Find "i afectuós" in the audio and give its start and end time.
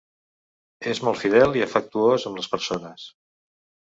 1.59-2.27